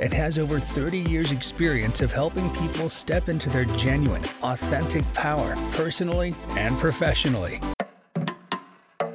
[0.00, 5.54] and has over 30 years' experience of helping people step into their genuine, authentic power,
[5.72, 7.60] personally and professionally.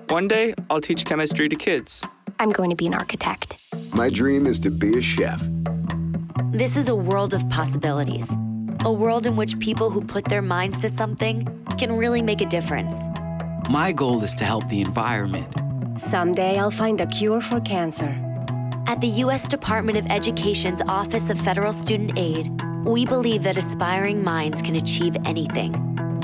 [0.09, 2.03] One day, I'll teach chemistry to kids.
[2.39, 3.57] I'm going to be an architect.
[3.93, 5.41] My dream is to be a chef.
[6.51, 8.31] This is a world of possibilities
[8.85, 11.47] a world in which people who put their minds to something
[11.77, 12.93] can really make a difference.
[13.69, 15.47] My goal is to help the environment.
[15.97, 18.32] Someday I'll find a cure for cancer.
[18.85, 19.47] At the U.S.
[19.47, 22.51] Department of Education's Office of Federal Student Aid,
[22.83, 25.73] we believe that aspiring minds can achieve anything.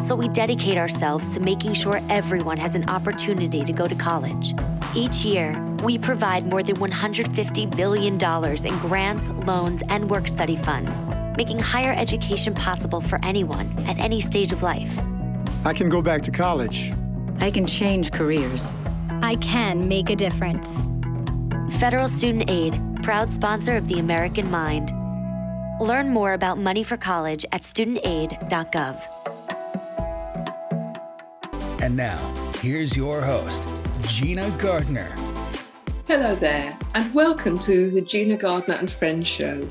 [0.03, 4.53] So we dedicate ourselves to making sure everyone has an opportunity to go to college.
[4.93, 10.99] Each year, we provide more than $150 billion in grants, loans, and work study funds
[11.37, 14.93] making higher education possible for anyone at any stage of life.
[15.63, 16.91] I can go back to college.
[17.39, 18.69] I can change careers.
[19.21, 20.89] I can make a difference.
[21.73, 24.91] Federal Student Aid, proud sponsor of the American Mind.
[25.79, 28.99] Learn more about money for college at studentaid.gov.
[31.81, 32.17] And now,
[32.59, 33.67] here's your host,
[34.01, 35.13] Gina Gardiner.
[36.07, 39.67] Hello there, and welcome to the Gina Gardiner and Friends show.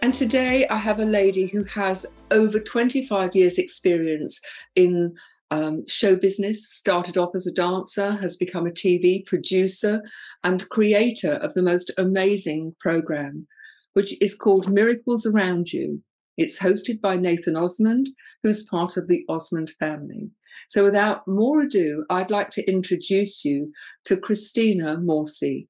[0.00, 4.40] And today I have a lady who has over 25 years' experience
[4.76, 5.14] in
[5.52, 10.00] um, show business, started off as a dancer, has become a TV producer
[10.42, 13.46] and creator of the most amazing program,
[13.92, 16.02] which is called Miracles Around You.
[16.38, 18.08] It's hosted by Nathan Osmond,
[18.42, 20.30] who's part of the Osmond family.
[20.70, 23.72] So, without more ado, I'd like to introduce you
[24.06, 25.68] to Christina Morsey.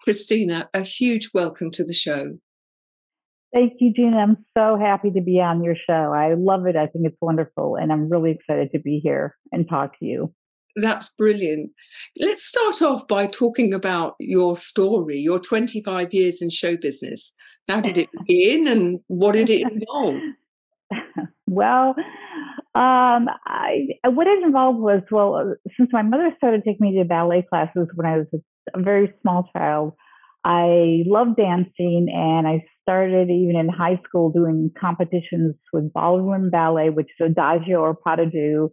[0.00, 2.38] Christina, a huge welcome to the show.
[3.54, 4.18] Thank you, Gina.
[4.18, 6.12] I'm so happy to be on your show.
[6.12, 6.76] I love it.
[6.76, 7.76] I think it's wonderful.
[7.76, 10.34] And I'm really excited to be here and talk to you.
[10.76, 11.70] That's brilliant.
[12.20, 17.34] Let's start off by talking about your story, your 25 years in show business.
[17.68, 20.20] How did it begin and what did it involve?
[21.46, 21.94] well,
[22.74, 27.46] um, I, what it involved was well, since my mother started taking me to ballet
[27.48, 29.94] classes when I was a, a very small child,
[30.48, 36.88] I love dancing and I started even in high school doing competitions with ballroom ballet,
[36.88, 38.72] which is adagio or pas de deux.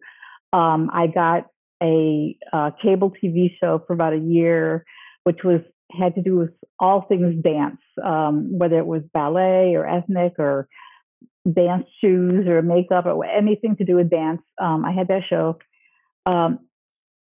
[0.54, 1.48] Um, I got
[1.84, 4.86] a, a cable TV show for about a year,
[5.26, 5.60] which was
[5.92, 10.70] had to do with all things dance, um, whether it was ballet or ethnic or
[11.54, 14.42] dance shoes or makeup or anything to do with dance.
[14.62, 15.60] Um, I had that show.
[16.26, 16.60] Um,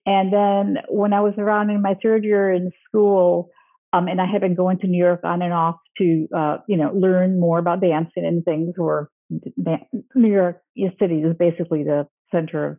[0.06, 3.50] and then when I was around in my third year in school,
[3.96, 6.78] um, and I had been going to New York on and off to, uh, you
[6.78, 8.74] know, learn more about dancing and things.
[8.76, 10.62] Where New York
[11.00, 12.78] City is basically the center of,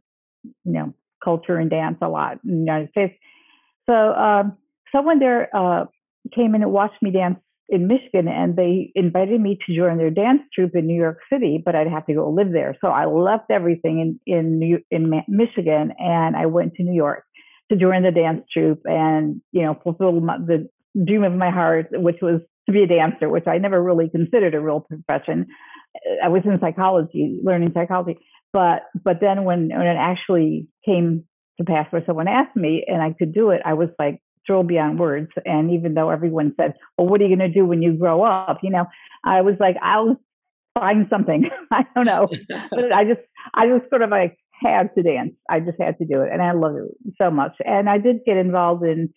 [0.65, 0.95] you know,
[1.25, 3.15] culture and dance a lot in the United States.
[3.89, 4.59] So um,
[4.95, 5.87] someone there uh,
[6.35, 7.39] came in and watched me dance
[7.69, 11.61] in Michigan, and they invited me to join their dance troupe in New York City,
[11.65, 12.77] but I'd have to go live there.
[12.81, 17.25] So I left everything in in New, in Michigan, and I went to New York
[17.71, 20.69] to join the dance troupe and you know fulfill my, the
[21.05, 24.55] dream of my heart, which was to be a dancer, which I never really considered
[24.55, 25.47] a real profession.
[26.23, 28.19] I was in psychology, learning psychology,
[28.53, 31.25] but but then when when it actually came
[31.59, 34.69] to pass, where someone asked me and I could do it, I was like thrilled
[34.69, 35.29] beyond words.
[35.45, 38.23] And even though everyone said, "Well, what are you going to do when you grow
[38.23, 38.87] up?" You know,
[39.25, 40.17] I was like, "I'll
[40.79, 42.29] find something." I don't know,
[42.71, 43.21] but I just
[43.55, 45.33] I just sort of like had to dance.
[45.51, 47.53] I just had to do it, and I love it so much.
[47.65, 49.13] And I did get involved in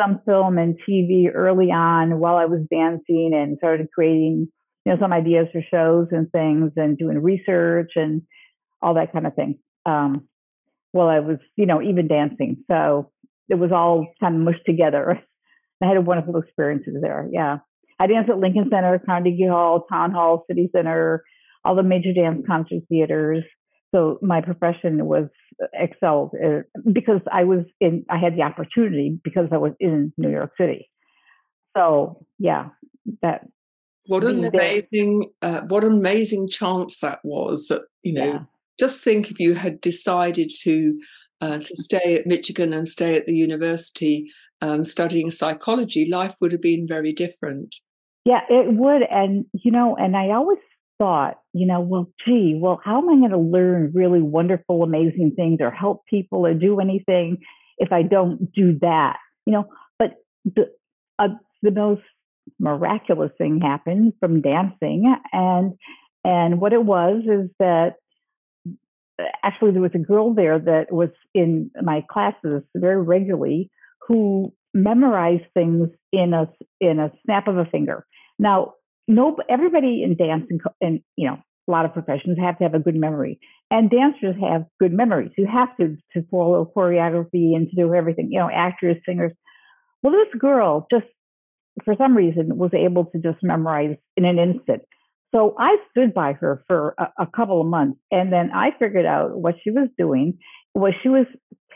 [0.00, 4.48] some film and TV early on while I was dancing and started creating,
[4.84, 8.22] you know, some ideas for shows and things and doing research and
[8.80, 9.58] all that kind of thing.
[9.86, 10.28] Um,
[10.92, 12.64] while I was, you know, even dancing.
[12.70, 13.10] So
[13.48, 15.20] it was all kind of mushed together.
[15.82, 17.28] I had a wonderful experiences there.
[17.32, 17.58] Yeah.
[17.98, 21.24] I danced at Lincoln Center, Carnegie Hall, Town Hall, City Center,
[21.64, 23.44] all the major dance concert theaters
[23.94, 25.28] so my profession was
[25.74, 26.62] excelled uh,
[26.92, 30.90] because I was in, I had the opportunity because I was in New York City.
[31.76, 32.70] So yeah,
[33.20, 33.46] that.
[34.06, 38.38] What an amazing, uh, what an amazing chance that was that, you know, yeah.
[38.80, 40.98] just think if you had decided to,
[41.40, 44.28] uh, to stay at Michigan and stay at the university
[44.60, 47.76] um, studying psychology, life would have been very different.
[48.24, 49.02] Yeah, it would.
[49.10, 50.58] And, you know, and I always
[51.02, 55.32] thought, you know, well, gee, well, how am I going to learn really wonderful, amazing
[55.34, 57.38] things or help people or do anything
[57.76, 59.16] if I don't do that?
[59.44, 59.64] You know,
[59.98, 60.12] but
[60.44, 60.70] the
[61.18, 61.28] uh,
[61.60, 62.02] the most
[62.60, 65.72] miraculous thing happened from dancing, and
[66.24, 67.94] and what it was is that
[69.42, 73.72] actually there was a girl there that was in my classes very regularly
[74.06, 76.48] who memorized things in a
[76.80, 78.06] in a snap of a finger.
[78.38, 78.74] Now,
[79.08, 81.38] no, everybody in dance and, and you know
[81.68, 83.38] a lot of professions have to have a good memory,
[83.70, 85.30] and dancers have good memories.
[85.36, 88.28] You have to to follow choreography and to do everything.
[88.30, 89.32] You know, actors, singers.
[90.02, 91.06] Well, this girl just
[91.84, 94.82] for some reason was able to just memorize in an instant.
[95.34, 99.06] So I stood by her for a, a, couple of months, and then I figured
[99.06, 100.38] out what she was doing
[100.74, 101.26] was she was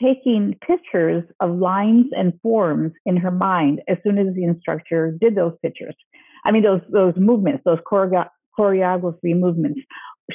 [0.02, 5.34] taking pictures of lines and forms in her mind as soon as the instructor did
[5.34, 5.94] those pictures.
[6.46, 8.28] I mean, those those movements, those choreo-
[8.58, 9.80] choreography movements.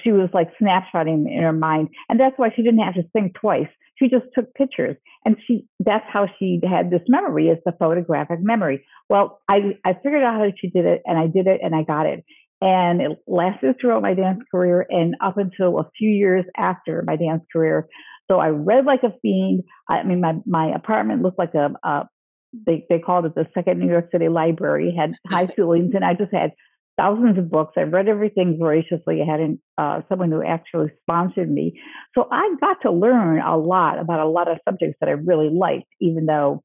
[0.04, 3.34] She was like snapshotting in her mind, and that's why she didn't have to think
[3.36, 3.68] twice.
[3.98, 8.40] She just took pictures, and she that's how she had this memory is the photographic
[8.42, 8.86] memory.
[9.10, 11.84] Well, I I figured out how she did it, and I did it, and I
[11.84, 12.24] got it.
[12.62, 17.16] And it lasted throughout my dance career and up until a few years after my
[17.16, 17.88] dance career.
[18.30, 19.64] So I read like a fiend.
[19.90, 22.08] I mean, my, my apartment looked like a, a
[22.54, 26.14] they, they called it the second New York City library, had high ceilings, and I
[26.14, 26.52] just had
[26.98, 27.74] thousands of books.
[27.78, 29.22] I read everything voraciously.
[29.22, 31.80] I had uh, someone who actually sponsored me.
[32.16, 35.50] So I got to learn a lot about a lot of subjects that I really
[35.50, 36.64] liked, even though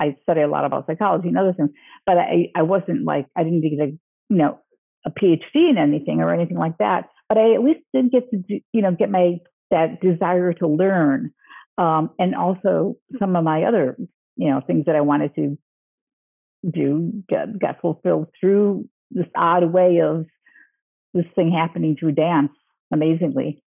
[0.00, 1.70] I studied a lot about psychology and other things.
[2.06, 3.92] But I, I wasn't like, I didn't get a,
[4.30, 4.60] you know,
[5.04, 8.42] a PhD in anything or anything like that, but I at least did get to
[8.72, 9.38] you know get my
[9.70, 11.32] that desire to learn,
[11.76, 13.96] um, and also some of my other
[14.38, 15.58] you know things that I wanted to
[16.68, 20.26] do got, got fulfilled through this odd way of
[21.14, 22.52] this thing happening through dance.
[22.92, 23.62] Amazingly,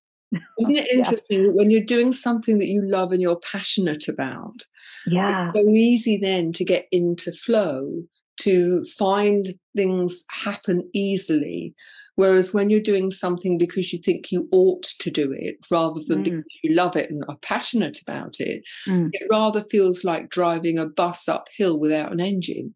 [0.59, 1.51] isn't it interesting yeah.
[1.53, 4.63] when you're doing something that you love and you're passionate about?
[5.05, 8.03] Yeah, it's so easy then to get into flow
[8.41, 11.75] to find things happen easily.
[12.15, 16.19] Whereas when you're doing something because you think you ought to do it rather than
[16.19, 16.23] mm.
[16.25, 19.09] because you love it and are passionate about it, mm.
[19.11, 22.75] it rather feels like driving a bus uphill without an engine.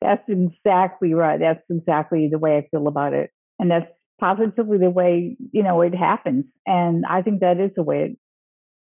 [0.00, 1.38] That's exactly right.
[1.38, 3.30] That's exactly the way I feel about it.
[3.58, 3.90] And that's
[4.20, 6.44] positively the way, you know, it happens.
[6.66, 8.16] And I think that is the way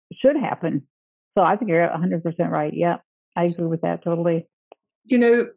[0.10, 0.84] it should happen.
[1.38, 2.74] So I think you're 100% right.
[2.74, 2.98] Yeah,
[3.36, 4.48] I agree with that totally.
[5.06, 5.48] You know,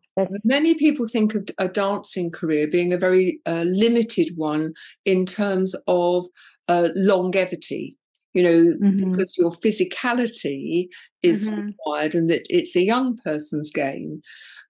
[0.44, 4.75] many people think of a dancing career being a very uh, limited one
[5.05, 6.26] in terms of
[6.69, 7.96] uh, longevity.
[8.32, 9.12] You know, mm-hmm.
[9.12, 10.88] because your physicality
[11.22, 11.66] is mm-hmm.
[11.66, 14.22] required and that it's a young person's game.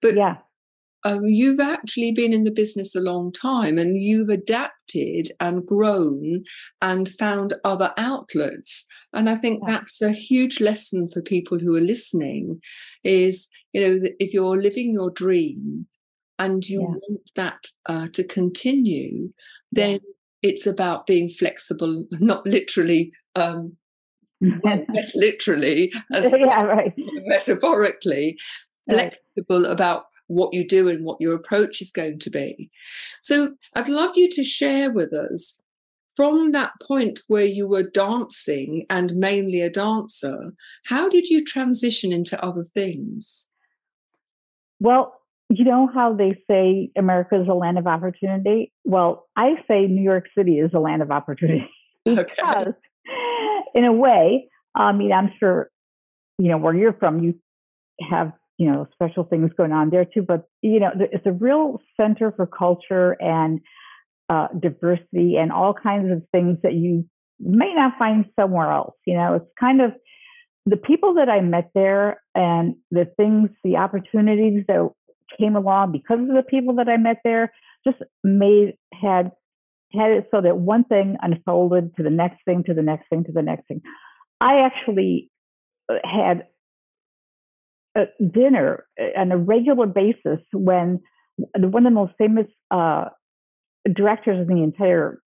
[0.03, 0.35] But yeah.
[1.05, 6.43] Um, you've actually been in the business a long time and you've adapted and grown
[6.81, 8.85] and found other outlets.
[9.13, 9.75] And I think yeah.
[9.75, 12.59] that's a huge lesson for people who are listening
[13.03, 15.85] is you know if you're living your dream
[16.39, 16.87] and you yeah.
[16.87, 19.31] want that uh, to continue
[19.71, 19.99] then
[20.41, 23.75] it's about being flexible not literally um
[24.93, 26.93] less literally as yeah, right.
[27.25, 28.37] metaphorically
[28.89, 29.13] right.
[29.35, 32.69] flexible about what you do and what your approach is going to be
[33.21, 35.61] so i'd love you to share with us
[36.15, 40.53] from that point where you were dancing and mainly a dancer,
[40.85, 43.51] how did you transition into other things?
[44.79, 45.13] Well,
[45.49, 48.71] you know how they say America is a land of opportunity?
[48.83, 51.69] Well, I say New York City is a land of opportunity
[52.05, 52.71] because, okay.
[53.75, 55.69] in a way, I mean, I'm sure,
[56.37, 57.35] you know, where you're from, you
[58.09, 60.21] have, you know, special things going on there too.
[60.21, 63.59] But, you know, it's a real center for culture and
[64.29, 67.05] uh, diversity and all kinds of things that you
[67.39, 68.95] may not find somewhere else.
[69.05, 69.91] You know, it's kind of
[70.65, 74.89] the people that I met there and the things, the opportunities that
[75.37, 77.51] came along because of the people that I met there
[77.85, 79.31] just made had
[79.93, 83.23] had it so that one thing unfolded to the next thing to the next thing
[83.25, 83.81] to the next thing.
[84.41, 85.29] I actually
[85.89, 86.47] uh, had
[88.33, 88.85] dinner
[89.17, 91.01] on a regular basis when
[91.37, 93.05] one of the most famous uh,
[93.93, 95.21] directors in the entire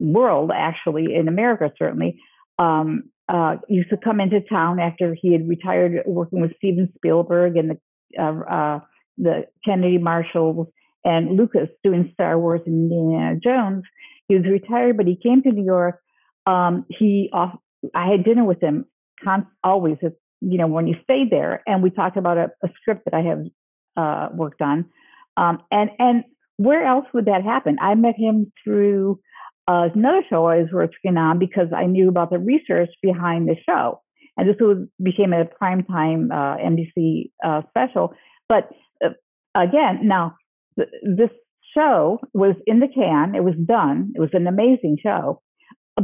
[0.00, 2.20] world, actually, in America, certainly,
[2.58, 7.56] um, uh, used to come into town after he had retired working with Steven Spielberg
[7.56, 8.80] and the, uh, uh,
[9.18, 10.68] the Kennedy Marshalls
[11.04, 13.84] and Lucas doing Star Wars and Indiana Jones.
[14.28, 16.00] He was retired, but he came to New York.
[16.46, 17.58] Um, he off,
[17.94, 18.86] I had dinner with him
[19.62, 19.98] always,
[20.40, 23.22] you know, when you stayed there, and we talked about a, a script that I
[23.22, 23.44] have
[23.96, 24.86] uh, worked on.
[25.36, 26.24] Um, and and
[26.56, 27.78] where else would that happen?
[27.80, 29.20] I met him through
[29.68, 33.56] uh, another show I was working on because I knew about the research behind the
[33.68, 34.02] show.
[34.36, 38.14] And this was, became a primetime uh, NBC uh, special.
[38.48, 38.70] But
[39.04, 39.10] uh,
[39.54, 40.36] again, now
[40.78, 41.30] th- this
[41.76, 45.42] show was in the can, it was done, it was an amazing show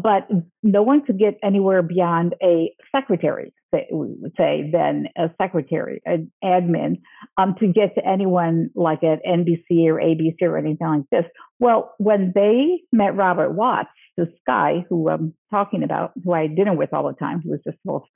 [0.00, 0.28] but
[0.62, 6.30] no one could get anywhere beyond a secretary, we would say, then a secretary, an
[6.42, 7.00] admin,
[7.38, 11.30] um, to get to anyone like at NBC or ABC or anything like this.
[11.60, 16.56] Well, when they met Robert Watts, this guy who I'm talking about, who I had
[16.56, 18.06] dinner with all the time, who was just most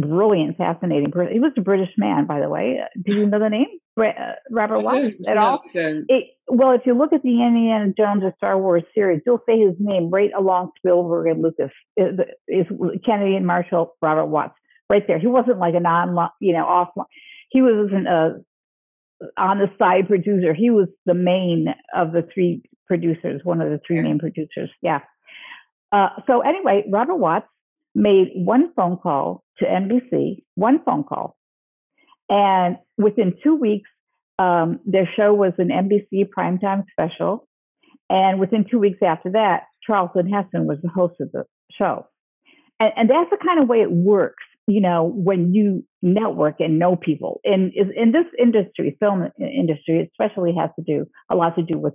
[0.00, 1.32] brilliant, fascinating person.
[1.32, 2.80] He was a British man, by the way.
[3.02, 3.66] Do you know the name?
[3.98, 5.62] Uh, Robert Watts at all?
[5.74, 9.58] It, well, if you look at the Indiana Jones or Star Wars series, you'll say
[9.58, 11.70] his name right along Spielberg and Lucas.
[11.96, 12.66] Is, is
[13.04, 14.54] Kennedy and Marshall Robert Watts
[14.88, 15.18] right there?
[15.18, 16.88] He wasn't like a non, you know, off.
[17.50, 18.30] He wasn't uh,
[19.36, 20.54] on the side producer.
[20.54, 24.70] He was the main of the three producers, one of the three main producers.
[24.82, 25.00] Yeah.
[25.92, 27.46] Uh, so anyway, Robert Watts
[27.94, 31.36] made one phone call to NBC, one phone call,
[32.30, 33.90] and within two weeks,
[34.38, 37.46] um, their show was an NBC primetime special.
[38.08, 42.06] And within two weeks after that, Charlton Heston was the host of the show.
[42.78, 46.78] And, and that's the kind of way it works, you know, when you network and
[46.78, 47.40] know people.
[47.44, 51.94] And in this industry, film industry, especially has to do a lot to do with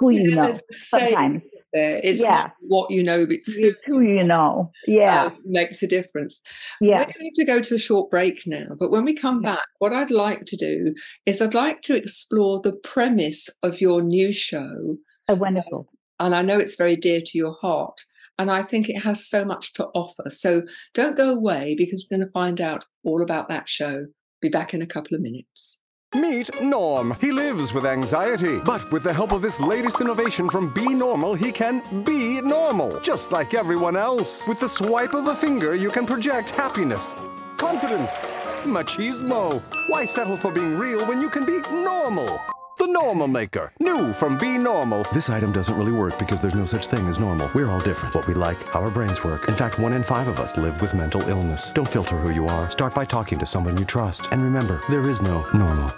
[0.00, 1.42] who you, you know, sometimes
[1.72, 2.00] there.
[2.02, 2.50] It's yeah.
[2.60, 4.72] what you know, it's who, who you know.
[4.86, 5.26] Yeah.
[5.26, 6.40] Uh, makes a difference.
[6.80, 6.98] Yeah.
[6.98, 9.92] We're going to go to a short break now, but when we come back, what
[9.92, 10.94] I'd like to do
[11.26, 14.96] is I'd like to explore the premise of your new show.
[15.28, 15.88] Oh, wonderful.
[16.18, 18.00] and I know it's very dear to your heart.
[18.38, 20.30] And I think it has so much to offer.
[20.30, 20.62] So
[20.94, 24.06] don't go away because we're going to find out all about that show.
[24.40, 25.78] Be back in a couple of minutes.
[26.14, 27.16] Meet Norm.
[27.20, 31.34] He lives with anxiety, but with the help of this latest innovation from Be Normal,
[31.34, 34.48] he can be normal, just like everyone else.
[34.48, 37.14] With the swipe of a finger, you can project happiness,
[37.56, 38.18] confidence,
[38.64, 39.62] machismo.
[39.88, 42.40] Why settle for being real when you can be normal?
[42.80, 43.72] The Normal Maker.
[43.78, 45.04] New from Be Normal.
[45.12, 47.50] This item doesn't really work because there's no such thing as normal.
[47.54, 48.14] We're all different.
[48.14, 49.50] What we like, how our brains work.
[49.50, 51.72] In fact, one in five of us live with mental illness.
[51.74, 52.70] Don't filter who you are.
[52.70, 54.28] Start by talking to someone you trust.
[54.32, 55.92] And remember, there is no normal.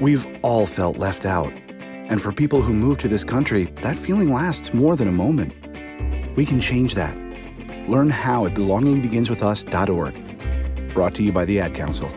[0.00, 1.52] We've all felt left out.
[2.08, 5.54] And for people who move to this country, that feeling lasts more than a moment.
[6.34, 7.14] We can change that.
[7.86, 10.94] Learn how at belongingbeginswithus.org.
[10.94, 12.10] Brought to you by the Ad Council.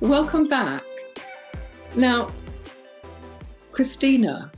[0.00, 0.82] Welcome back.
[1.94, 2.30] Now,
[3.70, 4.50] Christina,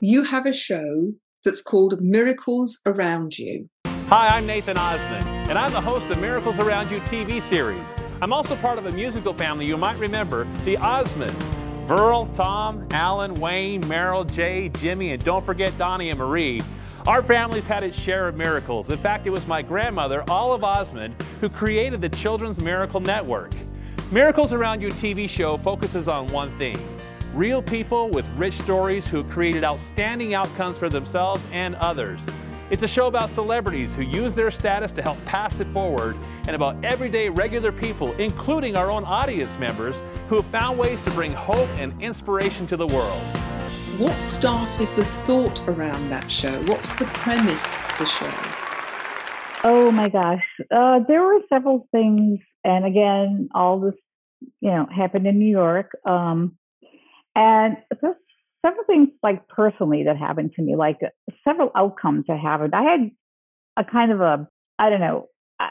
[0.00, 1.12] you have a show
[1.44, 3.68] that's called Miracles Around You.
[4.08, 7.86] Hi, I'm Nathan Osmond, and I'm the host of Miracles Around You TV series.
[8.20, 11.40] I'm also part of a musical family you might remember, the Osmonds.
[11.86, 16.60] Virl, Tom, Alan, Wayne, Merrill, Jay, Jimmy, and don't forget Donnie and Marie.
[17.06, 18.90] Our family's had its share of miracles.
[18.90, 23.52] In fact, it was my grandmother, Olive Osmond, who created the Children's Miracle Network.
[24.10, 26.78] Miracles Around You TV show focuses on one thing
[27.34, 32.22] real people with rich stories who created outstanding outcomes for themselves and others.
[32.70, 36.56] It's a show about celebrities who use their status to help pass it forward and
[36.56, 41.34] about everyday regular people, including our own audience members, who have found ways to bring
[41.34, 43.22] hope and inspiration to the world.
[43.98, 46.62] What started the thought around that show?
[46.62, 48.32] What's the premise of the show?
[49.64, 50.44] Oh my gosh.
[50.70, 52.38] Uh, there were several things
[52.68, 53.94] and again, all this,
[54.60, 55.90] you know, happened in New York.
[56.06, 56.56] Um,
[57.34, 58.16] and there's
[58.64, 60.98] several things like personally that happened to me, like
[61.44, 62.74] several outcomes that happened.
[62.74, 63.10] I had
[63.76, 64.48] a kind of a,
[64.78, 65.70] I don't know, I,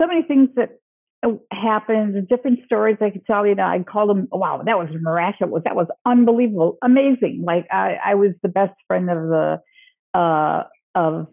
[0.00, 0.78] so many things that
[1.22, 3.46] uh, happened, different stories I could tell.
[3.46, 5.62] You know, I call them, wow, that was miraculous.
[5.64, 7.44] That was unbelievable, amazing.
[7.46, 9.60] Like I, I was the best friend of the
[10.14, 10.64] uh,
[10.94, 11.28] of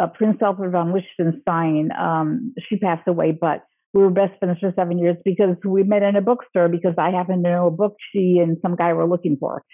[0.00, 1.90] uh, Prince Albert von Liechtenstein.
[1.98, 3.64] Um, she passed away, but
[3.98, 7.10] we were best friends for seven years because we met in a bookstore because I
[7.10, 9.64] happened to know a book she and some guy were looking for.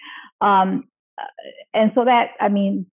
[0.41, 1.25] Um, uh,
[1.75, 2.87] and so that, I mean,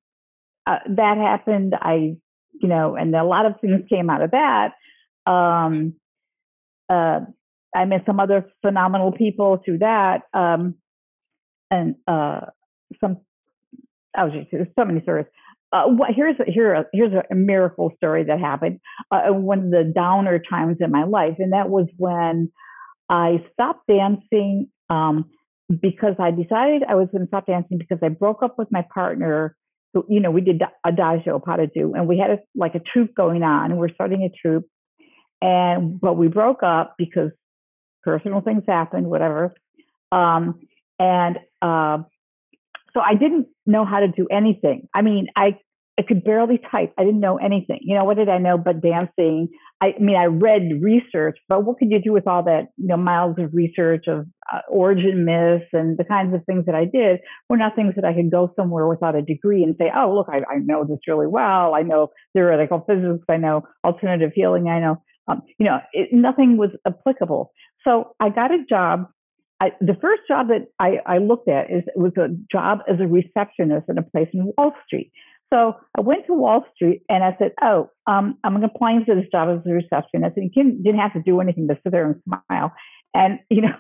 [0.67, 1.75] uh, that happened.
[1.81, 2.17] I,
[2.61, 4.73] you know, and a lot of things came out of that.
[5.25, 5.95] Um,
[6.89, 7.21] uh,
[7.77, 10.23] I met some other phenomenal people through that.
[10.35, 10.75] Um,
[11.71, 12.47] and uh,
[13.01, 13.19] some,
[14.19, 15.27] oh, geez, there's so many stories
[15.73, 19.93] uh, what, here's a, here here's a miracle story that happened uh, one of the
[19.95, 22.51] downer times in my life, and that was when
[23.09, 25.27] I stopped dancing um,
[25.69, 28.85] because I decided I was going to stop dancing because I broke up with my
[28.93, 29.57] partner.
[29.95, 31.43] So, you know, we did adagio
[31.75, 33.77] deux, and we had a, like a troupe going on.
[33.77, 34.67] We're starting a troupe,
[35.41, 37.31] and but we broke up because
[38.03, 39.53] personal things happened, whatever.
[40.13, 40.61] Um,
[40.99, 41.99] and uh,
[42.95, 44.89] so I didn't know how to do anything.
[44.95, 45.59] I mean, I
[45.99, 46.95] I could barely type.
[46.97, 47.81] I didn't know anything.
[47.83, 49.49] You know, what did I know but dancing?
[49.83, 52.87] I, I mean, I read research, but what could you do with all that, you
[52.87, 56.87] know, miles of research of uh, origin myths and the kinds of things that I
[56.87, 57.21] did
[57.51, 60.29] were not things that I could go somewhere without a degree and say, oh, look,
[60.31, 61.75] I, I know this really well.
[61.75, 63.27] I know theoretical physics.
[63.29, 64.69] I know alternative healing.
[64.69, 67.53] I know, um, you know, it, nothing was applicable.
[67.87, 69.07] So I got a job
[69.61, 73.07] I, the first job that I, I, looked at is was a job as a
[73.07, 75.13] receptionist in a place in Wall Street.
[75.53, 79.27] So I went to Wall Street and I said, "Oh, um, I'm applying for this
[79.31, 82.23] job as a receptionist." And you didn't have to do anything but sit there and
[82.25, 82.73] smile.
[83.15, 83.75] And you know,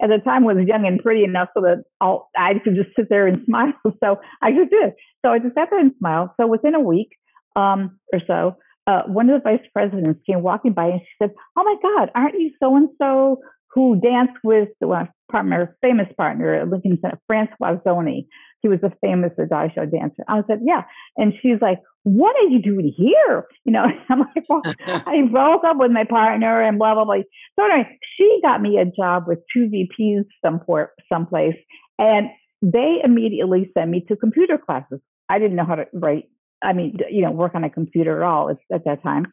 [0.00, 2.94] at the time, I was young and pretty enough so that I'll, I could just
[2.96, 3.72] sit there and smile.
[4.02, 4.92] So I just did.
[5.24, 6.30] So I just sat there and smiled.
[6.40, 7.08] So within a week
[7.56, 11.30] um, or so, uh, one of the vice presidents came walking by and she said,
[11.56, 13.40] "Oh my God, aren't you so and so
[13.74, 18.26] who danced with the partner, famous partner at Lincoln Center, Francois Zoni?"
[18.64, 20.24] He was a famous Adagio dancer.
[20.26, 20.84] I said, yeah.
[21.18, 23.44] And she's like, what are you doing here?
[23.66, 27.16] You know, I'm like, well, I broke up with my partner and blah, blah, blah.
[27.58, 31.56] So anyway, she got me a job with two VPs somewhere, someplace.
[31.98, 32.28] And
[32.62, 35.00] they immediately sent me to computer classes.
[35.28, 36.24] I didn't know how to write,
[36.62, 39.26] I mean, you know, work on a computer at all at that time.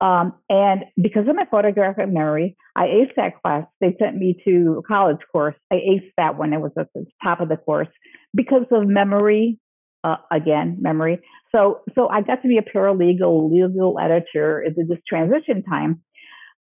[0.00, 3.64] Um, and because of my photographic memory, I aced that class.
[3.80, 5.56] They sent me to a college course.
[5.72, 6.52] I aced that one.
[6.52, 7.88] It was at the top of the course
[8.34, 9.58] because of memory.
[10.04, 11.18] Uh, again, memory.
[11.52, 16.02] So, so I got to be a paralegal, legal editor at this transition time,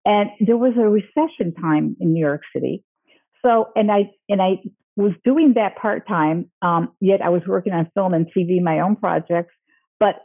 [0.07, 2.83] and there was a recession time in New York City.
[3.45, 4.61] So, and I and I
[4.97, 6.51] was doing that part time.
[6.63, 9.53] Um, yet I was working on film and TV, my own projects.
[10.01, 10.17] But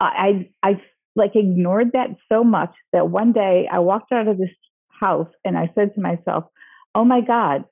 [0.00, 0.80] I I
[1.16, 4.50] like ignored that so much that one day I walked out of this
[5.00, 6.44] house and I said to myself,
[6.94, 7.64] "Oh my God,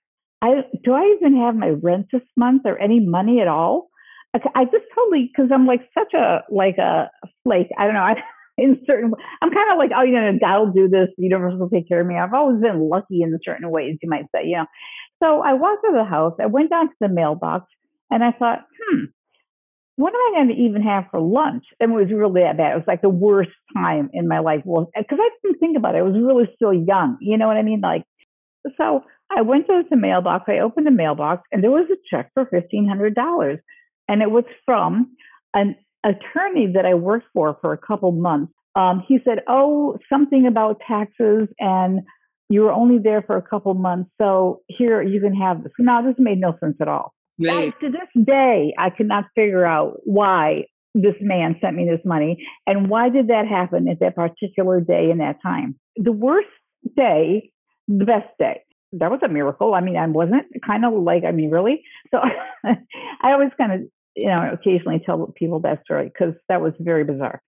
[0.43, 3.89] I do I even have my rent this month or any money at all?"
[4.55, 7.11] I just totally because I'm like such a like a
[7.45, 7.69] flake.
[7.79, 8.01] I don't know.
[8.15, 8.17] I,
[8.57, 11.09] in certain, I'm kind of like, oh, you know, God will do this.
[11.17, 12.17] The universe will take care of me.
[12.17, 14.67] I've always been lucky in certain ways, you might say, you know.
[15.23, 16.35] So I walked out of the house.
[16.41, 17.67] I went down to the mailbox,
[18.11, 19.05] and I thought, hmm,
[19.97, 21.65] what am I going to even have for lunch?
[21.79, 22.73] And it was really that bad.
[22.73, 24.63] It was like the worst time in my life.
[24.65, 25.99] Well, because I didn't think about it.
[25.99, 27.17] I was really still young.
[27.21, 27.81] You know what I mean?
[27.81, 28.05] Like,
[28.77, 29.05] so
[29.37, 30.45] I went to the mailbox.
[30.49, 33.59] I opened the mailbox, and there was a check for fifteen hundred dollars,
[34.09, 35.17] and it was from
[35.55, 38.53] an attorney that I worked for for a couple months.
[38.75, 42.01] Um, he said, "Oh, something about taxes, and
[42.49, 46.03] you were only there for a couple months, so here you can have this." Now,
[46.03, 47.13] this made no sense at all.
[47.51, 52.47] I, to this day, I cannot figure out why this man sent me this money
[52.67, 55.79] and why did that happen at that particular day in that time.
[55.97, 56.49] The worst
[56.97, 57.51] day,
[57.89, 58.61] the best day.
[58.93, 59.75] That was a miracle.
[59.75, 61.83] I mean, I wasn't kind of like, I mean, really.
[62.13, 62.21] So
[62.65, 63.81] I always kind of,
[64.15, 67.43] you know, occasionally tell people that story because that was very bizarre.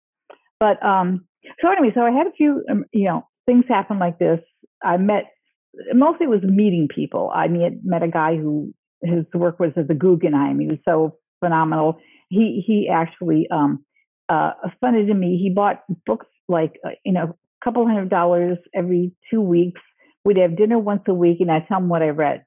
[0.58, 1.26] But um,
[1.62, 4.40] so anyway, so I had a few, um, you know, things happen like this.
[4.82, 5.26] I met
[5.92, 7.30] mostly it was meeting people.
[7.34, 10.58] I mean, met a guy who his work was at the Guggenheim.
[10.60, 11.98] He was so phenomenal.
[12.28, 13.84] He he actually um,
[14.28, 15.38] uh, funded me.
[15.42, 19.80] He bought books like uh, you know a couple hundred dollars every two weeks.
[20.24, 22.44] We'd have dinner once a week, and I tell him what I read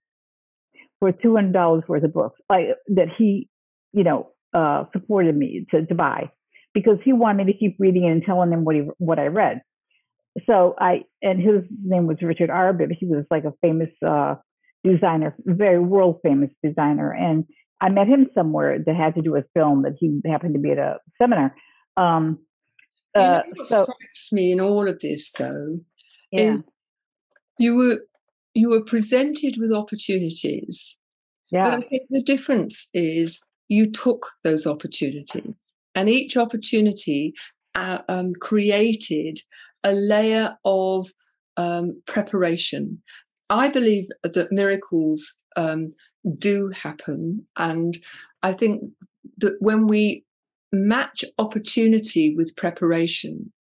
[0.99, 3.49] for two hundred dollars worth of books like that he
[3.93, 6.31] you know uh, supported me to to buy
[6.73, 9.61] because he wanted me to keep reading and telling him what he what I read.
[10.45, 12.91] So I and his name was Richard Arbib.
[12.97, 14.35] He was like a famous uh,
[14.83, 17.11] designer, very world famous designer.
[17.11, 17.45] And
[17.81, 20.71] I met him somewhere that had to do with film that he happened to be
[20.71, 21.55] at a seminar.
[21.97, 22.39] Um,
[23.15, 25.79] you know, uh, what so, strikes me in all of this, though,
[26.31, 26.53] yeah.
[26.53, 26.63] is
[27.57, 27.99] you were
[28.53, 30.97] you were presented with opportunities.
[31.51, 31.63] Yeah.
[31.69, 35.55] But I think the difference is you took those opportunities,
[35.95, 37.33] and each opportunity
[37.75, 39.39] uh, um, created
[39.83, 41.09] a layer of
[41.57, 43.01] um, preparation
[43.49, 45.89] I believe that miracles um,
[46.37, 47.45] do happen.
[47.57, 47.97] And
[48.43, 48.83] I think
[49.37, 50.25] that when we
[50.71, 53.51] match opportunity with preparation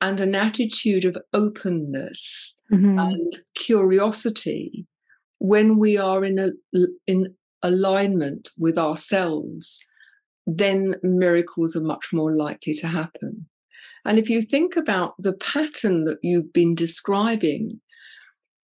[0.00, 2.98] and an attitude of openness mm-hmm.
[2.98, 4.86] and curiosity,
[5.38, 6.50] when we are in a,
[7.06, 9.80] in alignment with ourselves,
[10.46, 13.46] then miracles are much more likely to happen.
[14.04, 17.80] And if you think about the pattern that you've been describing,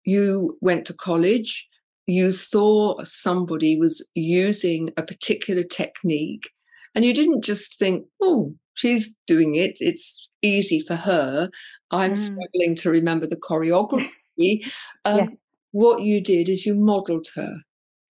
[0.05, 1.67] you went to college,
[2.07, 6.49] you saw somebody was using a particular technique,
[6.93, 11.49] and you didn't just think, oh, she's doing it, it's easy for her.
[11.91, 12.17] I'm mm.
[12.17, 14.09] struggling to remember the choreography.
[15.05, 15.27] Um, yeah.
[15.71, 17.59] What you did is you modeled her.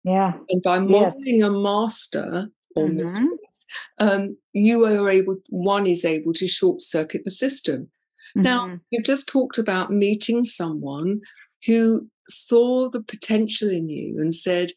[0.05, 0.33] Yeah.
[0.47, 1.49] And by modeling yes.
[1.49, 3.03] a master or mm-hmm.
[3.03, 3.65] mistress,
[3.99, 7.89] um, you are able, one is able to short circuit the system.
[8.37, 8.41] Mm-hmm.
[8.41, 11.19] Now, you've just talked about meeting someone
[11.65, 14.71] who saw the potential in you and said,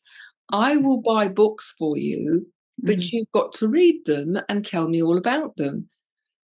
[0.53, 2.47] I will buy books for you,
[2.79, 3.09] but mm-hmm.
[3.13, 5.89] you've got to read them and tell me all about them.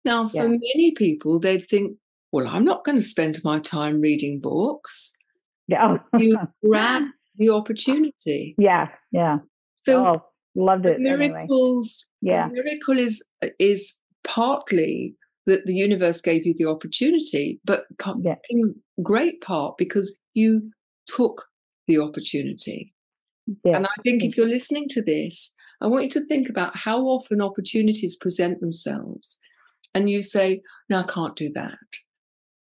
[0.06, 0.48] Now, for yeah.
[0.48, 1.98] many people, they'd think,
[2.32, 5.14] well, I'm not going to spend my time reading books.
[5.68, 5.98] Yeah.
[6.18, 7.04] you grab
[7.38, 8.56] the opportunity.
[8.58, 9.40] Yeah, yeah.
[9.84, 10.24] So oh,
[10.56, 11.00] loved it.
[11.00, 12.10] Miracles.
[12.24, 12.38] Anyway.
[12.38, 12.48] Yeah.
[12.48, 13.24] miracle is
[13.60, 15.16] is partly
[15.50, 17.84] that the universe gave you the opportunity, but
[18.22, 18.36] yeah.
[18.50, 20.72] in great part because you
[21.08, 21.46] took
[21.88, 22.94] the opportunity.
[23.64, 23.78] Yeah.
[23.78, 27.02] And I think if you're listening to this, I want you to think about how
[27.02, 29.40] often opportunities present themselves
[29.94, 31.78] and you say, No, I can't do that.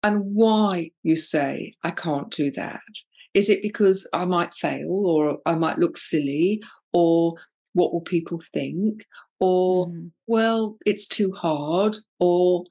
[0.03, 2.81] And why you say, I can't do that.
[3.35, 6.61] Is it because I might fail or I might look silly
[6.93, 7.35] or
[7.75, 9.05] what will people think?
[9.43, 10.13] Or, mm.
[10.29, 12.65] well, it's too hard or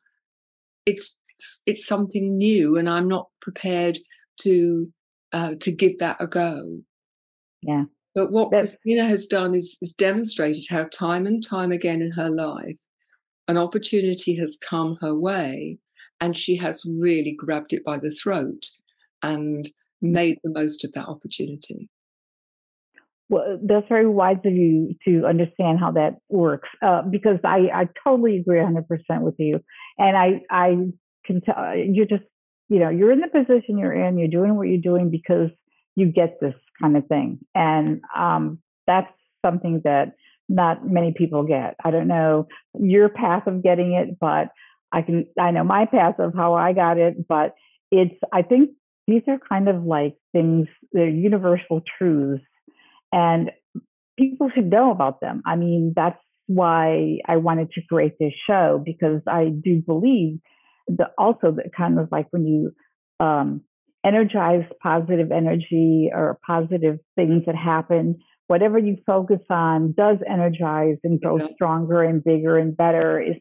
[0.86, 1.20] it's
[1.66, 3.98] it's something new and I'm not prepared
[4.42, 4.92] to
[5.34, 6.80] uh, to give that a go.
[7.62, 7.84] Yeah.
[8.16, 8.72] But what That's...
[8.76, 12.78] Christina has done is, is demonstrated how time and time again in her life,
[13.48, 15.78] an opportunity has come her way
[16.22, 18.68] and she has really grabbed it by the throat
[19.22, 19.70] and
[20.02, 21.90] made the most of that opportunity.
[23.32, 27.88] Well, that's very wise of you to understand how that works, uh, because I, I
[28.06, 28.86] totally agree 100%
[29.22, 29.62] with you.
[29.98, 30.76] And I, I
[31.26, 32.26] can tell you're just,
[32.68, 35.50] you know, you're in the position you're in, you're doing what you're doing because
[35.96, 37.40] you get this kind of thing.
[37.56, 39.12] And um, that's
[39.46, 40.12] something that
[40.50, 41.76] not many people get.
[41.86, 44.50] I don't know your path of getting it, but
[44.92, 47.56] I can, I know my path of how I got it, but
[47.92, 48.72] it's, I think
[49.08, 52.44] these are kind of like things, they're universal truths.
[53.12, 53.52] And
[54.18, 55.42] people should know about them.
[55.46, 60.40] I mean, that's why I wanted to create this show because I do believe
[60.88, 62.74] that also that kind of like when you
[63.20, 63.62] um,
[64.04, 71.22] energize positive energy or positive things that happen, whatever you focus on does energize and
[71.22, 73.22] grow stronger and bigger and better.
[73.22, 73.36] Is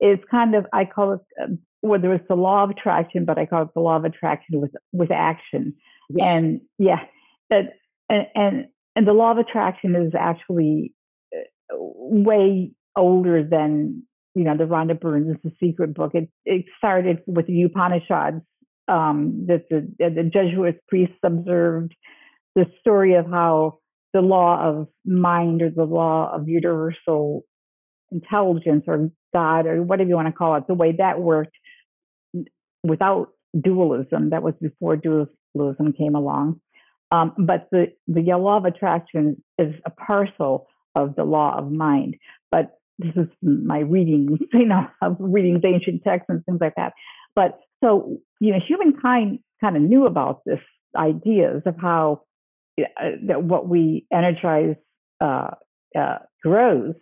[0.00, 3.46] is kind of I call it um, whether it's the law of attraction, but I
[3.46, 5.74] call it the law of attraction with with action.
[6.08, 6.26] Yes.
[6.26, 7.04] And yeah,
[7.50, 10.94] and, and and the law of attraction is actually
[11.34, 14.02] uh, way older than
[14.34, 16.12] you know the Rhonda Byrne's The Secret Book.
[16.14, 18.42] It it started with the Upanishads
[18.88, 21.94] um, that the the Jesuit priests observed
[22.54, 23.78] the story of how
[24.14, 27.44] the law of mind or the law of universal
[28.10, 31.54] intelligence or God or whatever you want to call it, the way that worked
[32.82, 33.28] without
[33.58, 34.30] dualism.
[34.30, 36.60] That was before dualism came along.
[37.10, 42.16] Um, but the, the law of attraction is a parcel of the law of mind.
[42.50, 46.92] But this is my reading, you know, of reading ancient texts and things like that.
[47.34, 50.60] But so, you know, humankind kind of knew about this
[50.96, 52.22] ideas of how
[52.80, 52.84] uh,
[53.26, 54.76] that what we energize
[55.20, 55.50] uh,
[55.98, 56.94] uh, grows.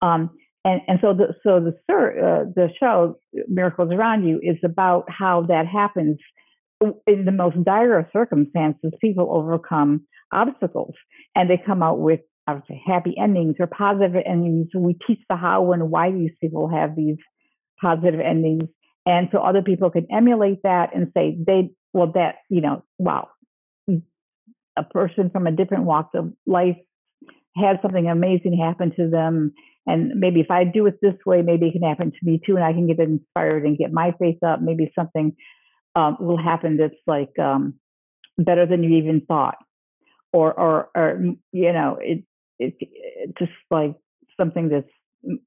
[0.00, 0.30] Um,
[0.64, 5.42] and, and so the so the uh, the show miracles around you is about how
[5.48, 6.18] that happens
[7.06, 10.94] in the most dire of circumstances, people overcome obstacles
[11.34, 14.68] and they come out with, I would say, happy endings or positive endings.
[14.74, 17.16] We teach the how and why these people have these
[17.80, 18.64] positive endings.
[19.06, 23.28] And so other people can emulate that and say, they, well, that, you know, wow,
[24.76, 26.76] a person from a different walk of life
[27.56, 29.52] had something amazing happen to them.
[29.86, 32.56] And maybe if I do it this way, maybe it can happen to me too,
[32.56, 34.62] and I can get inspired and get my faith up.
[34.62, 35.34] Maybe something
[35.94, 37.74] um, will happen that's like um,
[38.38, 39.56] better than you even thought,
[40.32, 42.24] or or or you know it
[42.58, 43.94] it, it just like
[44.38, 44.88] something that's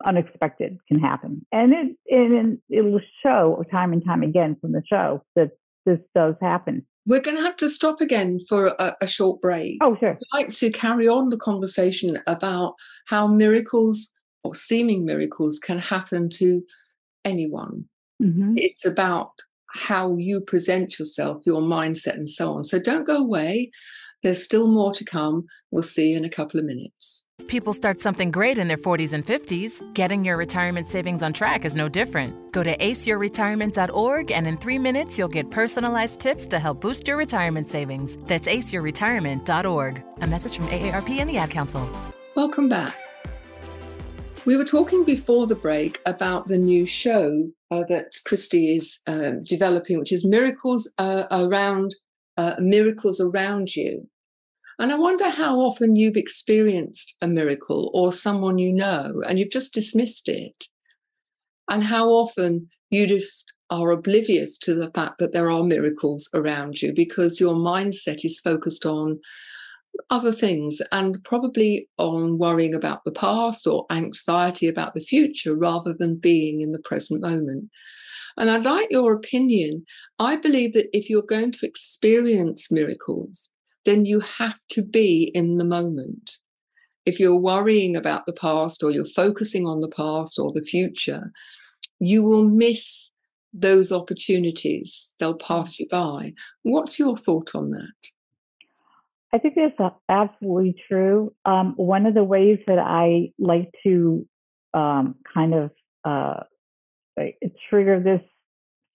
[0.05, 4.83] unexpected can happen, and it and it will show time and time again from the
[4.87, 5.51] show that
[5.85, 6.85] this does happen.
[7.07, 9.77] We're going to have to stop again for a, a short break.
[9.81, 10.17] Oh, sure.
[10.33, 12.73] I'd like to carry on the conversation about
[13.05, 14.11] how miracles
[14.43, 16.63] or seeming miracles can happen to
[17.23, 17.85] anyone.
[18.21, 18.53] Mm-hmm.
[18.57, 19.33] It's about
[19.75, 22.63] how you present yourself, your mindset, and so on.
[22.63, 23.71] So don't go away.
[24.23, 25.45] There's still more to come.
[25.69, 27.27] We'll see you in a couple of minutes.
[27.47, 29.93] People start something great in their 40s and 50s.
[29.93, 32.51] Getting your retirement savings on track is no different.
[32.51, 37.17] Go to aceyourretirement.org and in three minutes you'll get personalized tips to help boost your
[37.17, 38.17] retirement savings.
[38.25, 40.03] That's aceyourretirement.org.
[40.21, 41.87] A message from AARP and the Ad Council.
[42.35, 42.95] Welcome back.
[44.45, 49.43] We were talking before the break about the new show uh, that Christy is um,
[49.43, 51.95] developing, which is miracles uh, around
[52.37, 54.09] uh, miracles around you.
[54.77, 59.51] And I wonder how often you've experienced a miracle or someone you know and you've
[59.51, 60.65] just dismissed it.
[61.69, 66.81] And how often you just are oblivious to the fact that there are miracles around
[66.81, 69.19] you because your mindset is focused on
[70.09, 75.93] other things and probably on worrying about the past or anxiety about the future rather
[75.93, 77.69] than being in the present moment.
[78.37, 79.85] And I'd like your opinion.
[80.19, 83.51] I believe that if you're going to experience miracles,
[83.85, 86.37] then you have to be in the moment.
[87.05, 91.31] If you're worrying about the past or you're focusing on the past or the future,
[91.99, 93.13] you will miss
[93.53, 95.09] those opportunities.
[95.19, 95.79] They'll pass mm.
[95.79, 96.33] you by.
[96.63, 98.09] What's your thought on that?
[99.35, 101.33] I think that's absolutely true.
[101.43, 104.25] Um, one of the ways that I like to
[104.73, 105.71] um, kind of
[106.05, 106.43] uh,
[107.69, 108.21] trigger this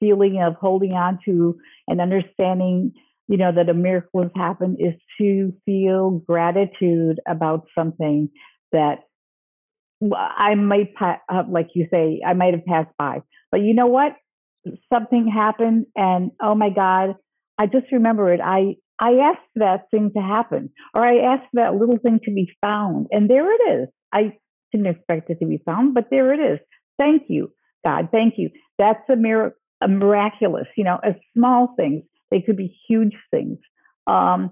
[0.01, 2.95] feeling of holding on to and understanding,
[3.29, 8.31] you know, that a miracle has happened is to feel gratitude about something
[8.73, 9.01] that
[10.03, 13.21] I might, uh, like you say, I might have passed by.
[13.53, 14.13] But you know what?
[14.91, 17.17] Something happened, and oh my God,
[17.59, 18.41] I just remember it.
[18.43, 22.53] I I asked that thing to happen, or I asked that little thing to be
[22.61, 23.89] found, and there it is.
[24.13, 24.37] I
[24.73, 26.59] didn't expect it to be found, but there it is.
[26.99, 27.53] Thank you,
[27.85, 28.11] God.
[28.13, 28.51] Thank you.
[28.79, 30.67] That's a miracle, a miraculous.
[30.77, 33.59] You know, as small things, they could be huge things.
[34.07, 34.51] Um,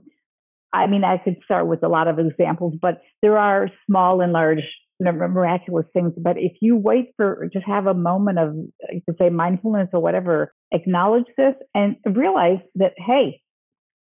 [0.73, 4.33] I mean, I could start with a lot of examples, but there are small and
[4.33, 4.65] large
[5.01, 6.13] miraculous things.
[6.17, 10.01] But if you wait for just have a moment of, you could say, mindfulness or
[10.01, 13.41] whatever, acknowledge this and realize that hey,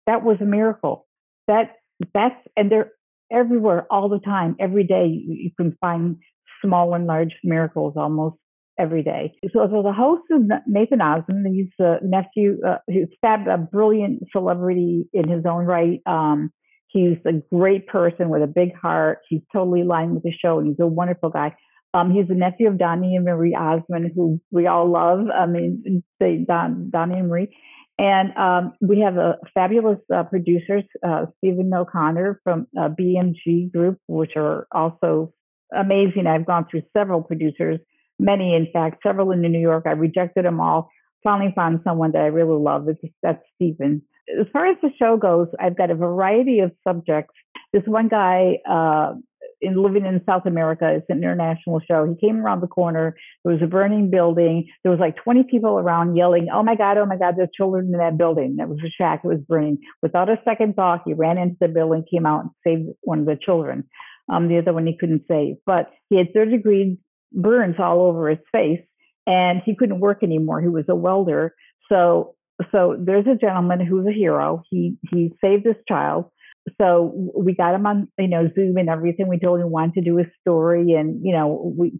[0.07, 1.07] that was a miracle.
[1.47, 1.75] That
[2.13, 2.91] that's and they're
[3.31, 4.55] everywhere all the time.
[4.59, 6.17] Every day you, you can find
[6.63, 8.37] small and large miracles almost
[8.77, 9.33] every day.
[9.53, 11.47] So, so the host is Nathan Osmond.
[11.47, 12.59] He's a nephew.
[12.65, 16.01] Uh, he's fab, a brilliant celebrity in his own right.
[16.05, 16.51] Um,
[16.87, 19.19] he's a great person with a big heart.
[19.29, 21.55] He's totally aligned with the show, and he's a wonderful guy.
[21.93, 25.27] Um, he's the nephew of Donnie and Marie Osmond, who we all love.
[25.33, 27.55] I mean, they Don, Donnie and Marie.
[27.97, 33.99] And um, we have a fabulous uh, producers, uh, Stephen O'Connor from uh, BMG Group,
[34.07, 35.33] which are also
[35.73, 36.27] amazing.
[36.27, 37.79] I've gone through several producers,
[38.19, 39.85] many, in fact, several in New York.
[39.87, 40.89] I rejected them all.
[41.23, 42.87] Finally found someone that I really love.
[42.89, 44.01] It's, that's Stephen.
[44.39, 47.33] As far as the show goes, I've got a variety of subjects.
[47.71, 49.13] This one guy, uh,
[49.61, 50.87] in living in South America.
[50.89, 52.05] It's an international show.
[52.05, 53.15] He came around the corner.
[53.43, 54.67] There was a burning building.
[54.83, 56.97] There was like 20 people around yelling, "Oh my God!
[56.97, 57.35] Oh my God!
[57.37, 59.21] There's children in that building." That was a shack.
[59.23, 59.79] It was burning.
[60.01, 63.25] Without a second thought, he ran into the building, came out, and saved one of
[63.25, 63.85] the children.
[64.29, 66.97] Um, the other one he couldn't save, but he had third degree
[67.31, 68.81] burns all over his face,
[69.27, 70.61] and he couldn't work anymore.
[70.61, 71.53] He was a welder.
[71.89, 72.35] So,
[72.71, 74.63] so there's a gentleman who's a hero.
[74.69, 76.31] He he saved this child
[76.79, 79.27] so we got him on, you know, Zoom and everything.
[79.27, 81.97] We told him we wanted to do a story, and you know, we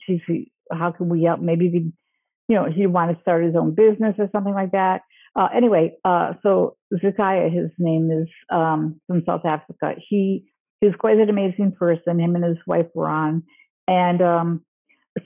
[0.72, 1.40] how can we help?
[1.40, 1.92] Maybe we,
[2.48, 5.02] you know, he want to start his own business or something like that.
[5.36, 9.94] Uh, anyway, uh, so Zekiah, his name is um, from South Africa.
[10.10, 10.46] He
[10.82, 12.20] he's quite an amazing person.
[12.20, 13.44] Him and his wife were on,
[13.88, 14.66] and um,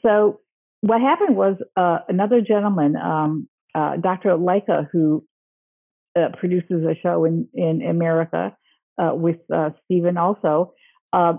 [0.02, 0.42] so
[0.82, 4.32] what happened was uh, another gentleman, um, uh, Dr.
[4.32, 5.26] Leica, who
[6.18, 8.56] uh, produces a show in in America
[9.00, 10.74] uh, with uh, Stephen also,
[11.14, 11.34] uh,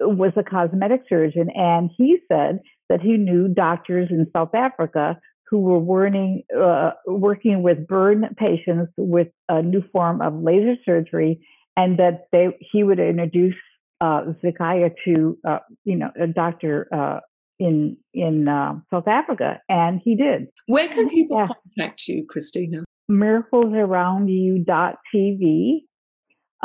[0.00, 1.48] was a cosmetic surgeon.
[1.54, 7.62] And he said that he knew doctors in South Africa who were working, uh, working
[7.62, 11.46] with burn patients with a new form of laser surgery,
[11.76, 13.54] and that they he would introduce
[14.00, 17.20] uh, Zekiah to uh, you know a doctor uh,
[17.58, 20.48] in in uh, South Africa, and he did.
[20.66, 21.46] Where can people yeah.
[21.76, 22.84] contact you, Christina?
[23.10, 25.82] miraclesaroundyou.tv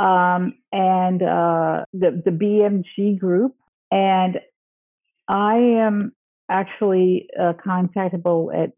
[0.00, 3.54] um, and uh, the, the BMG group.
[3.90, 4.40] And
[5.28, 6.12] I am
[6.50, 8.70] actually uh, contactable at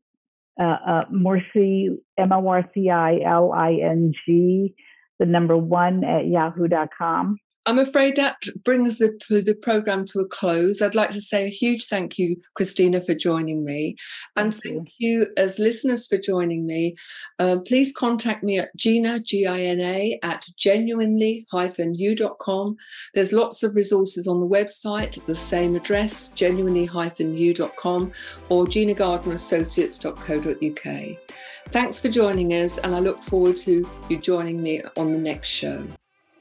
[0.60, 4.74] uh, uh, Morci, M O R C I L I N G,
[5.18, 7.38] the number one at yahoo.com.
[7.64, 10.82] I'm afraid that brings the, the program to a close.
[10.82, 13.94] I'd like to say a huge thank you, Christina, for joining me.
[14.36, 15.20] And thank, thank you.
[15.20, 15.28] you.
[15.36, 16.96] as listeners for joining me.
[17.38, 22.76] Uh, please contact me at Gina, G I N A, at genuinely-u.com.
[23.14, 28.12] There's lots of resources on the website at the same address, genuinely-u.com,
[28.48, 31.18] or ginagardnerassociates.co.uk.
[31.68, 35.48] Thanks for joining us, and I look forward to you joining me on the next
[35.48, 35.86] show.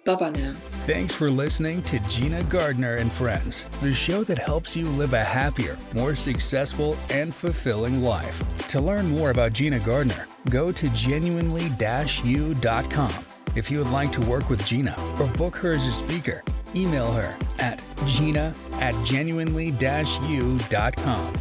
[0.03, 0.53] Bye bye now.
[0.83, 5.23] Thanks for listening to Gina Gardiner and Friends, the show that helps you live a
[5.23, 8.41] happier, more successful, and fulfilling life.
[8.69, 13.13] To learn more about Gina Gardiner, go to genuinely-u.com
[13.55, 16.43] If you would like to work with Gina or book her as a speaker,
[16.75, 21.33] email her at gina at genuinely-u.com.